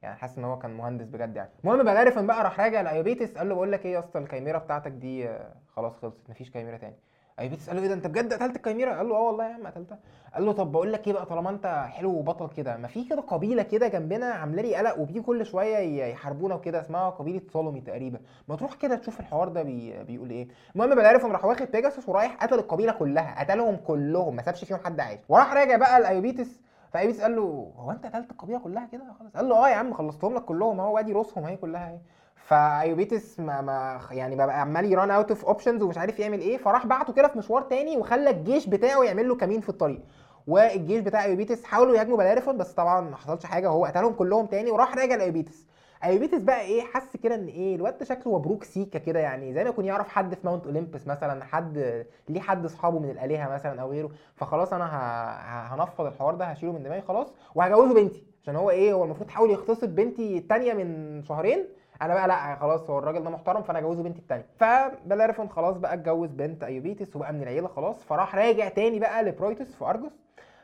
يعني 0.02 0.16
حاسس 0.16 0.38
إن 0.38 0.44
هو 0.44 0.60
كان 0.60 0.78
مهندس 0.78 1.08
بجد 1.08 1.36
يعني. 1.36 1.50
المهم 1.64 1.84
بلاريفون 1.84 2.28
بقى 2.28 2.44
راح 2.44 2.60
راجع 2.60 2.82
لأيوبيتس 2.82 3.38
قال 3.38 3.50
له 3.50 3.56
بقول 3.56 3.72
لك 3.72 3.86
إيه 3.86 3.94
يا 3.94 4.00
اسطى 4.00 4.20
الكايميرا 4.20 4.58
بتاعتك 4.58 4.92
دي 4.92 5.30
آه، 5.30 5.56
خلاص 5.76 5.94
خلصت 6.02 6.30
مفيش 6.30 6.50
كايميرا 6.52 6.78
تاني. 6.78 6.96
ايوبيتس 7.40 7.68
قال 7.68 7.76
له 7.78 7.82
إيه 7.84 7.88
ده؟ 7.88 7.94
أنت 7.94 8.08
بجد 8.08 8.34
قتلت 8.34 8.56
الكايميرا 8.56 8.96
قال 8.98 9.10
له 9.10 9.16
آه 9.16 9.22
والله 9.22 9.44
يا 9.50 9.54
عم 9.54 9.68
قتلتها. 9.68 10.00
قال 10.34 10.46
له 10.46 10.52
طب 10.52 10.72
بقول 10.72 10.94
لك 10.94 11.08
إيه 11.08 11.14
بقى 11.14 11.26
طالما 11.26 11.50
أنت 11.50 11.86
حلو 11.90 12.10
وبطل 12.10 12.50
كده 12.58 12.78
ما 12.78 12.88
في 12.88 13.04
كده 13.04 13.22
قبيلة 13.22 13.64
كده 13.64 13.88
جنبنا 13.88 14.26
عاملة 14.26 14.62
لي 14.62 14.76
قلق 14.76 15.00
وبيجوا 15.00 15.24
كل 15.24 15.46
شوية 15.46 16.04
يحاربونا 16.06 16.56
وكده 16.56 16.82
اسمها 16.82 17.10
قبيلة 17.10 17.42
سولومي 17.54 17.82
تقريبا. 17.82 18.20
ما 18.48 18.56
تروح 18.56 18.74
كده 18.74 18.96
تشوف 18.96 19.20
الحوار 19.20 19.48
ده 19.48 19.64
بي... 19.64 20.04
بيقول 20.04 20.30
إيه. 20.30 20.48
المهم 20.76 20.96
بلاريفون 20.96 21.32
راح 21.32 21.46
واخد 21.46 21.68
بيجاسوس 21.72 22.10
ورايح 22.10 22.44
قتل 22.44 22.56
القبيلة 22.56 22.92
كلها 22.92 23.40
قتلهم 23.44 23.76
كلهم 23.76 24.36
ما 24.36 24.42
سابش 24.42 24.66
فيهم 24.66 24.80
حد 24.86 25.00
عايش. 25.00 25.20
وراح 25.30 25.54
راجع 25.54 25.76
بقى 25.78 26.02
لأيوبيتس 26.02 26.60
فأيوبيتس 26.94 27.22
قال 27.22 27.36
له 27.36 27.72
هو 27.78 27.92
أنت 27.92 28.06
قتلت 28.06 28.32
القبيلة 28.32 28.60
كلها 28.60 28.86
كده؟ 28.92 29.04
خلاص. 29.20 29.32
قال 29.36 29.50
له 29.50 29.66
آه 29.66 29.70
يا 29.70 29.76
عم 29.76 29.94
خلصتهم 29.94 30.36
لك 30.36 30.46
كلهم 30.46 30.80
أهو 30.80 30.98
ادي 30.98 31.12
رؤوسهم 31.12 31.44
أهي 31.46 31.58
كلها 31.58 31.88
أهي. 31.90 32.00
فايوبيتس 32.46 33.40
ما, 33.40 33.62
ما 33.62 34.00
يعني 34.12 34.36
بقى 34.36 34.62
عمال 34.62 34.92
يـ 34.92 34.97
run 34.97 35.12
out 35.12 35.30
of 35.30 35.46
options 35.46 35.82
ومش 35.82 35.98
عارف 35.98 36.20
يعمل 36.20 36.40
إيه 36.40 36.58
فراح 36.58 36.86
بعته 36.86 37.14
كده 37.14 37.28
في 37.28 37.38
مشوار 37.38 37.62
تاني 37.62 37.98
وخلى 37.98 38.30
الجيش 38.30 38.68
بتاعه 38.68 39.04
يعمل 39.04 39.28
له 39.30 39.36
كمين 39.36 39.62
في 39.62 39.70
الطريق. 39.70 40.02
والجيش 40.48 41.00
بتاع 41.02 41.24
ايوبيتس 41.24 41.64
حاولوا 41.64 41.96
يهاجموا 41.96 42.18
بلاريفون 42.18 42.58
بس 42.58 42.72
طبعا 42.74 43.02
ما 43.02 43.16
حصلش 43.16 43.46
حاجة 43.46 43.68
وهو 43.72 43.86
قتلهم 43.86 44.14
كلهم 44.14 44.46
تاني 44.46 44.72
وراح 44.72 44.96
راجع 44.98 45.16
لايوبيتس 45.16 45.66
ايوبيتس 46.04 46.38
بقى 46.42 46.62
إيه 46.62 46.82
حس 46.82 47.18
كده 47.18 47.36
ان 47.36 47.48
إيه 47.48 47.76
الواد 47.76 47.98
ده 47.98 48.06
شكله 48.06 48.36
مبروك 48.38 48.64
سيكا 48.64 49.00
كده 49.00 49.20
يعني 49.20 49.54
زي 49.54 49.64
ما 49.64 49.70
يكون 49.70 49.86
يعرف 49.86 50.08
حد 50.08 50.34
في 50.36 50.40
Mount 50.44 50.66
Olympus 50.66 51.08
مثلا 51.08 51.44
حد 51.44 52.06
ليه 52.30 52.40
حد 52.42 52.66
أصحابه 52.66 53.00
من 53.00 53.10
الآلهة 53.10 53.50
مثلا 53.54 53.82
أو 53.82 53.90
غيره. 53.92 54.10
فخلاص 54.36 54.74
أنا 54.74 54.86
ه- 54.86 55.74
هنفض 55.76 56.06
الحوار 56.06 56.36
ده 56.36 56.46
هشيله 56.46 56.72
من 56.72 56.84
دماغي 56.84 57.02
خلاص 57.02 57.34
وهجوزه 57.56 57.94
بنتي. 57.94 58.24
عشان 58.44 58.56
هو 58.56 58.70
إيه 58.70 58.94
هو 58.94 59.04
المفروض 59.04 59.30
حاول 59.30 59.52
يغتصب 59.52 59.90
بنتي 59.90 60.38
التانية 60.38 60.74
من 60.74 61.24
شهرين 61.24 61.66
أنا 62.02 62.14
بقى 62.14 62.28
لا 62.28 62.56
خلاص 62.56 62.90
هو 62.90 63.00
الراجل 63.00 63.24
ده 63.24 63.30
محترم 63.30 63.62
فانا 63.62 63.80
اجوزه 63.80 64.04
بنتي 64.04 64.20
التانية. 64.20 64.46
فبلاريفون 64.60 65.50
خلاص 65.50 65.78
بقى 65.78 65.94
اتجوز 65.94 66.32
بنت 66.32 66.64
ايوبيتس 66.64 67.16
وبقى 67.16 67.34
من 67.34 67.44
العيلة 67.44 67.68
خلاص. 67.68 68.04
فراح 68.04 68.36
راجع 68.36 68.70
تاني 68.70 69.00
بقى 69.00 69.24
لبرويتوس 69.24 69.76
في 69.76 69.86
أرجوس. 69.86 70.12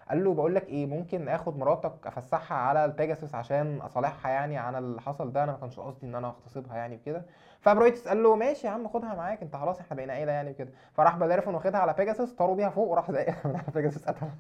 قال 0.09 0.23
له 0.23 0.33
بقول 0.33 0.55
لك 0.55 0.69
إيه 0.69 0.85
ممكن 0.85 1.29
آخد 1.29 1.57
مراتك 1.57 2.07
أفسحها 2.07 2.57
على 2.57 2.85
البيجاسوس 2.85 3.35
عشان 3.35 3.81
أصالحها 3.81 4.31
يعني 4.31 4.57
عن 4.57 4.75
اللي 4.75 5.01
حصل 5.01 5.31
ده؟ 5.31 5.43
أنا 5.43 5.51
ما 5.51 5.57
كانش 5.57 5.79
قصدي 5.79 6.07
إن 6.07 6.15
أنا 6.15 6.27
أغتصبها 6.27 6.77
يعني 6.77 6.95
وكده. 6.95 7.25
فبرويتوس 7.61 8.07
قال 8.07 8.23
له 8.23 8.35
ماشي 8.35 8.67
يا 8.67 8.71
عم 8.71 8.87
خدها 8.87 9.15
معاك 9.15 9.41
أنت 9.41 9.55
خلاص 9.55 9.79
إحنا 9.79 9.95
بقينا 9.95 10.13
عيلة 10.13 10.31
يعني 10.31 10.51
وكده. 10.51 10.69
فراح 10.93 11.17
بلاريفون 11.17 11.55
واخدها 11.55 11.79
على 11.79 11.93
بيجاسوس 11.93 12.33
طاروا 12.33 12.55
بيها 12.55 12.69
فوق 12.69 12.87
وراح 12.91 13.11
زقها 13.11 13.37
من 13.45 13.55
على 13.55 13.65
بيجاسوس 13.75 14.05
قتلها. 14.05 14.35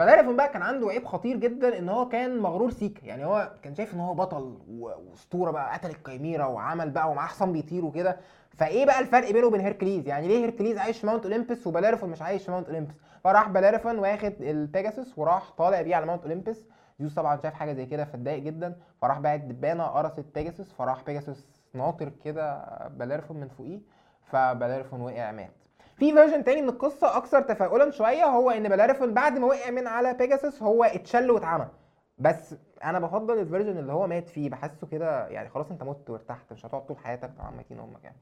بلاريفون 0.00 0.36
بقى 0.36 0.48
كان 0.48 0.62
عنده 0.62 0.88
عيب 0.88 1.06
خطير 1.06 1.36
جدا 1.36 1.78
إن 1.78 1.88
هو 1.88 2.08
كان 2.08 2.38
مغرور 2.38 2.70
سيكا. 2.70 3.06
يعني 3.06 3.24
هو 3.24 3.52
كان 3.62 3.74
شايف 3.74 3.94
إن 3.94 4.00
هو 4.00 4.14
بطل 4.14 4.58
وأسطورة 4.70 5.50
بقى 5.50 5.72
قتل 5.74 5.90
الكايميرا 5.90 6.44
وعمل 6.44 6.90
بقى 6.90 7.10
ومعاه 7.10 7.26
حصان 7.26 7.52
بيطير 7.52 7.84
وكده. 7.84 8.16
فإيه 8.50 8.86
بقى 8.86 9.00
الفرق 9.00 9.30
بينه 9.30 9.46
وبين 9.46 9.60
هيركليز؟ 9.60 10.06
يعني 10.08 10.28
ليه 10.28 10.38
هيركليز 10.38 10.78
عايش 10.78 10.98
في 10.98 11.06
Mount 11.06 11.24
Olympus 11.24 11.66
وبلاريفون 11.66 12.10
مش 12.10 12.22
عايش 12.22 12.44
في 12.44 12.50
Mount 12.50 12.66
Olympus؟ 12.66 12.94
فراح 13.24 13.48
بلاريفون 13.48 13.98
واخد 13.98 14.32
البيجاسوس 14.40 15.18
وراح 15.18 15.50
طالع 15.58 15.82
بيه 15.82 15.96
على 15.96 16.06
Mount 16.06 16.22
Olympus. 16.22 16.66
زيوس 17.00 17.14
طبعا 17.14 17.36
شاف 17.42 17.54
حاجة 17.54 17.72
زي 17.72 17.86
كده 17.86 18.04
فاتضايق 18.04 18.42
جدا. 18.42 18.76
فراح 19.02 19.18
باعت 19.18 19.40
دبانه 19.40 19.84
قرصت 19.84 20.24
بيجاسوس. 20.34 20.72
فراح 20.72 21.02
بيجاسوس 21.04 21.46
ناطر 21.74 22.12
كده 22.24 22.64
بلاريفون 22.88 23.36
من 23.36 23.48
فوقيه. 23.48 23.80
فبلاريفون 24.24 25.00
وقع 25.00 25.32
مات. 25.32 25.59
في 26.00 26.12
version 26.12 26.44
تاني 26.44 26.62
من 26.62 26.68
القصة 26.68 27.16
أكثر 27.16 27.40
تفاؤلا 27.42 27.90
شوية 27.90 28.24
هو 28.24 28.50
إن 28.50 28.68
بلاريفون 28.68 29.14
بعد 29.14 29.38
ما 29.38 29.46
وقع 29.46 29.70
من 29.70 29.86
على 29.86 30.14
بيجاسوس 30.14 30.62
هو 30.62 30.84
اتشل 30.84 31.30
واتعمى. 31.30 31.66
بس 32.18 32.54
أنا 32.84 32.98
بفضل 32.98 33.38
ال 33.38 33.43
version 33.43 33.78
اللي 33.78 33.92
هو 33.92 34.06
مات 34.06 34.28
فيه 34.28 34.50
بحسه 34.50 34.86
كده 34.92 35.28
يعني 35.28 35.48
خلاص 35.48 35.70
أنت 35.70 35.82
مت 35.82 36.10
وارتحت 36.10 36.52
مش 36.52 36.66
هتقعد 36.66 36.86
طول 36.86 36.98
حياتك 36.98 37.30
مع 37.38 37.50
ميتين 37.50 37.78
أمك 37.80 38.04
يعني. 38.04 38.16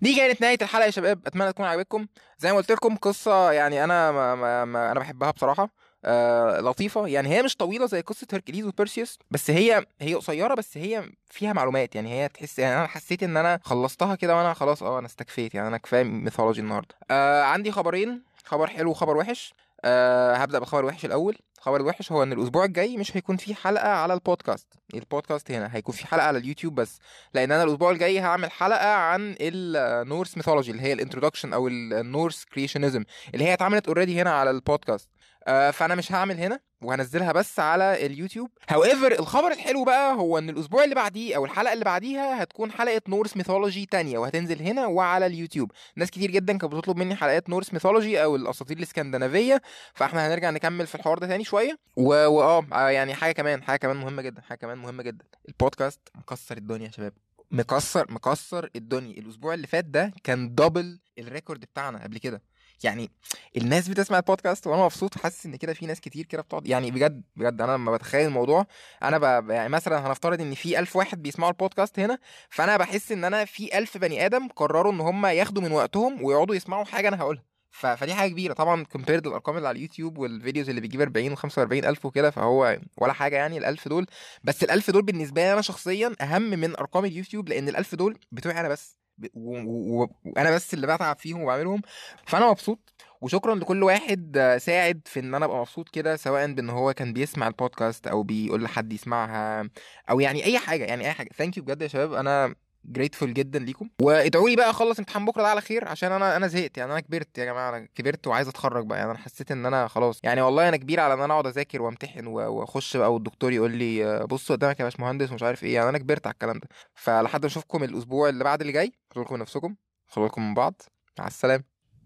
دي 0.00 0.16
كانت 0.16 0.40
نهاية 0.40 0.58
الحلقة 0.62 0.84
يا 0.86 0.90
شباب 0.90 1.26
أتمنى 1.26 1.52
تكون 1.52 1.66
عجبتكم. 1.66 2.06
زي 2.38 2.52
ما 2.52 2.56
قلت 2.58 2.72
لكم 2.72 2.96
قصة 2.96 3.52
يعني 3.52 3.84
أنا 3.84 4.12
ما 4.12 4.34
ما 4.34 4.64
ما 4.64 4.90
أنا 4.92 5.00
بحبها 5.00 5.30
بصراحة. 5.30 5.68
آه 6.06 6.60
لطيفة. 6.60 7.06
يعني 7.06 7.28
هي 7.28 7.42
مش 7.42 7.56
طويلة 7.56 7.86
زي 7.86 8.00
قصة 8.00 8.26
هيركليز 8.32 8.66
وبيرسيوس 8.66 9.18
بس 9.30 9.50
هي 9.50 9.86
هي 10.00 10.14
قصيرة 10.14 10.54
بس 10.54 10.78
هي 10.78 11.10
فيها 11.30 11.52
معلومات. 11.52 11.94
يعني 11.94 12.12
هي 12.12 12.28
تحس 12.28 12.58
يعني 12.58 12.78
أنا 12.78 12.86
حسيت 12.86 13.22
إن 13.22 13.36
أنا 13.36 13.60
خلصتها 13.64 14.14
كده 14.14 14.36
وأنا 14.36 14.54
خلاص 14.54 14.82
آه 14.82 14.98
أنا 14.98 15.06
استكفيت. 15.06 15.54
يعني 15.54 15.68
أنا 15.68 15.78
كفاية 15.78 16.02
mythology 16.04 16.60
النهارده. 16.60 16.94
آه 17.10 17.42
عندي 17.42 17.72
خبرين. 17.72 18.22
خبر 18.44 18.66
حلو 18.66 18.90
وخبر 18.90 19.16
وحش. 19.16 19.54
أه 19.84 20.34
هبدأ 20.34 20.58
بالخبر 20.58 20.80
الوحش 20.80 21.04
الأول. 21.04 21.36
الخبر 21.58 21.80
الوحش 21.80 22.12
هو 22.12 22.22
إن 22.22 22.32
الأسبوع 22.32 22.64
الجاي 22.64 22.96
مش 22.96 23.16
هيكون 23.16 23.36
في 23.36 23.54
حلقة 23.54 23.88
على 23.88 24.14
ال 24.14 24.20
podcast. 24.20 24.66
ال 24.94 25.01
podcast 25.01 25.50
هنا 25.50 25.76
هيكون 25.76 25.94
في 25.94 26.06
حلقة 26.06 26.26
على 26.26 26.38
اليوتيوب 26.38 26.74
بس. 26.74 26.98
لأن 27.34 27.52
أنا 27.52 27.62
الأسبوع 27.62 27.90
الجاي 27.90 28.20
هعمل 28.20 28.50
حلقة 28.50 28.88
عن 28.94 29.36
ال 29.40 29.56
Norse 29.56 30.36
mythology 30.36 30.70
اللي 30.70 30.82
هي 30.82 30.92
ال 30.92 30.97
introduction 30.97 31.52
أو 31.52 31.68
ال 31.68 31.81
Norse 31.81 32.44
creationism 32.44 33.04
اللي 33.34 33.44
هي 33.44 33.52
اتعملت 33.52 33.86
already 33.88 34.22
هنا 34.22 34.30
على 34.30 34.50
البودكاست. 34.50 35.08
فأنا 35.46 35.94
مش 35.94 36.12
هعمل 36.12 36.38
هنا 36.38 36.60
وهنزلها 36.82 37.32
بس 37.32 37.60
على 37.60 38.06
اليوتيوب. 38.06 38.50
however 38.68 39.12
الخبر 39.12 39.52
الحلو 39.52 39.84
بقى 39.84 40.14
هو 40.14 40.38
إن 40.38 40.50
الأسبوع 40.50 40.84
اللي 40.84 40.94
بعديه 40.94 41.36
أو 41.36 41.44
الحلقة 41.44 41.72
اللي 41.72 41.84
بعديها 41.84 42.42
هتكون 42.42 42.72
حلقة 42.72 43.02
Norse 43.08 43.36
mythology 43.36 43.86
تانية 43.86 44.18
وهتنزل 44.18 44.62
هنا 44.62 44.86
وعلى 44.86 45.26
اليوتيوب. 45.26 45.70
ناس 45.96 46.10
كتير 46.10 46.30
جدا 46.30 46.58
كانت 46.58 46.74
بتطلب 46.74 46.96
مني 46.96 47.14
حلقات 47.14 47.48
Norse 47.48 47.72
mythology 47.72 48.22
أو 48.22 48.36
الأساطير 48.36 48.76
الإسكندنافية 48.76 49.62
فإحنا 49.94 50.28
هنرجع 50.28 50.50
نكمل 50.50 50.86
في 50.86 50.94
الحوار 50.94 51.18
ده 51.18 51.26
تاني 51.26 51.44
شوية. 51.44 51.78
واه 51.96 52.66
يعني 52.90 53.14
حاجة 53.14 53.32
كمان 53.32 53.62
حاجة 53.62 53.76
كمان 53.78 53.96
مهمة 53.96 54.22
جدا 54.22 54.40
حاجة 54.40 54.58
كمان 54.58 54.78
مهمة 54.78 55.02
جدا. 55.02 55.24
البودكاست 55.48 56.00
مكسر 56.14 56.56
الدنيا 56.56 56.86
يا 56.86 56.90
شباب. 56.90 57.12
مكسر 57.50 58.12
مكسر 58.12 58.70
الدنيا. 58.76 59.18
الأسبوع 59.18 59.54
اللي 59.54 59.66
فات 59.66 59.84
ده 59.84 60.12
كان 60.24 60.54
double 60.54 60.98
ال 61.18 61.24
record 61.24 61.60
بتاعنا 61.60 62.02
قبل 62.02 62.18
كده. 62.18 62.42
يعني 62.84 63.10
الناس 63.56 63.88
بتسمع 63.88 64.18
البودكاست 64.18 64.66
وأنا 64.66 64.84
مبسوط 64.84 65.16
وحاسس 65.16 65.46
إن 65.46 65.56
كده 65.56 65.72
في 65.74 65.86
ناس 65.86 66.00
كتير 66.00 66.24
كده 66.24 66.42
بتقعد 66.42 66.66
يعني 66.68 66.90
بجد 66.90 67.22
بجد 67.36 67.60
أنا 67.60 67.72
لما 67.72 67.92
بتخيل 67.92 68.26
الموضوع 68.26 68.66
أنا. 69.02 69.44
يعني 69.54 69.68
مثلا 69.68 70.06
هنفترض 70.06 70.40
إن 70.40 70.54
في 70.54 70.78
ألف 70.78 70.96
واحد 70.96 71.22
بيسمعوا 71.22 71.50
البودكاست 71.50 71.98
هنا 71.98 72.18
فأنا 72.50 72.76
بحس 72.76 73.12
إن 73.12 73.24
أنا 73.24 73.44
في 73.44 73.78
ألف 73.78 73.98
بني 73.98 74.26
آدم 74.26 74.48
قرروا 74.48 74.92
إن 74.92 75.00
هم 75.00 75.26
ياخدوا 75.26 75.62
من 75.62 75.72
وقتهم 75.72 76.22
ويقعدوا 76.22 76.54
يسمعوا 76.54 76.84
حاجة 76.84 77.08
أنا 77.08 77.20
هقولها. 77.20 77.56
فدي 77.70 78.14
حاجة 78.14 78.30
كبيرة 78.30 78.52
طبعا 78.52 78.84
compared 78.84 79.26
الارقام 79.26 79.56
اللي 79.56 79.68
على 79.68 79.76
اليوتيوب 79.76 80.18
وال 80.18 80.30
videos 80.30 80.68
اللي 80.68 80.80
بيجيب 80.80 81.00
40 81.00 81.36
و45 81.36 81.58
ألف 81.58 82.06
وكده 82.06 82.30
فهو 82.30 82.78
ولا 82.98 83.12
حاجة 83.12 83.36
يعني 83.36 83.58
الألف 83.58 83.88
دول 83.88 84.06
بس 84.44 84.64
الألف 84.64 84.90
دول 84.90 85.02
بالنسبة 85.02 85.42
لي 85.42 85.52
أنا 85.52 85.60
شخصيا 85.60 86.12
أهم 86.20 86.42
من 86.42 86.76
أرقام 86.76 87.04
اليوتيوب 87.04 87.48
لأن 87.48 87.68
الألف 87.68 87.94
دول 87.94 88.18
بتوعي 88.32 88.60
أنا 88.60 88.68
بس 88.68 88.96
وأنا 89.34 90.50
بس 90.54 90.74
اللي 90.74 90.86
بتعب 90.86 91.18
فيهم 91.18 91.42
وبعملهم. 91.42 91.82
فأنا 92.26 92.50
مبسوط 92.50 92.92
وشكرا 93.20 93.54
لكل 93.54 93.82
واحد 93.82 94.56
ساعد 94.60 95.00
في 95.04 95.20
إن 95.20 95.34
أنا 95.34 95.44
أبقى 95.44 95.58
مبسوط 95.60 95.88
كده 95.88 96.16
سواء 96.16 96.52
بإن 96.52 96.70
هو 96.70 96.92
كان 96.92 97.12
بيسمع 97.12 97.48
البودكاست 97.48 98.06
أو 98.06 98.22
بيقول 98.22 98.62
لحد 98.64 98.92
يسمعها 98.92 99.70
أو 100.10 100.20
يعني 100.20 100.44
أي 100.44 100.58
حاجة 100.58 100.84
يعني 100.84 101.06
أي 101.06 101.12
حاجة. 101.12 101.28
thank 101.36 101.56
you 101.56 101.62
بجد 101.62 101.82
يا 101.82 101.88
شباب. 101.88 102.12
أنا 102.12 102.54
grateful 102.88 103.34
جدا 103.34 103.58
ليكم. 103.58 103.88
وادعوا 104.02 104.48
لي 104.48 104.56
بقى 104.56 104.70
اخلص 104.70 104.98
امتحان 104.98 105.24
بكرة 105.24 105.42
ده 105.42 105.48
على 105.48 105.60
خير 105.60 105.88
عشان 105.88 106.12
أنا 106.12 106.36
أنا 106.36 106.46
زهقت 106.46 106.78
يعني 106.78 106.92
أنا 106.92 107.00
كبرت 107.00 107.38
يا 107.38 107.44
جماعة 107.44 107.68
أنا 107.76 107.88
كبرت 107.94 108.26
وعايز 108.26 108.48
أتخرج 108.48 108.86
بقى 108.86 108.98
يعني 108.98 109.10
أنا 109.10 109.18
حسيت 109.18 109.50
إن 109.50 109.66
أنا 109.66 109.88
خلاص. 109.88 110.20
يعني 110.22 110.40
والله 110.40 110.68
أنا 110.68 110.76
كبير 110.76 111.00
على 111.00 111.14
إن 111.14 111.20
أنا 111.20 111.32
أقعد 111.32 111.46
أذاكر 111.46 111.82
وأمتحن 111.82 112.26
وأخش 112.26 112.96
بقى 112.96 113.14
والدكتور 113.14 113.52
يقول 113.52 113.70
لي 113.76 114.26
بص 114.26 114.52
قدامك 114.52 114.80
يا 114.80 114.84
باشمهندس 114.84 115.30
ومش 115.30 115.42
عارف 115.42 115.64
إيه 115.64 115.74
يعني 115.74 115.88
أنا 115.88 115.98
كبرت 115.98 116.26
على 116.26 116.32
الكلام 116.34 116.58
ده. 116.58 116.68
فلحد 116.94 117.40
ما 117.40 117.46
اشوفكم 117.46 117.84
الأسبوع 117.84 118.28
اللي 118.28 118.44
بعد 118.44 118.60
اللي 118.60 118.72
جاي 118.72 118.92
خدوا 119.10 119.22
بالكم 119.22 119.34
من 119.34 119.40
نفسكم 119.40 119.74
خدوا 120.08 120.24
بالكم 120.26 120.48
من 120.48 120.54
بعض 120.54 120.82
مع 121.18 121.26
السلامة. 121.26 121.75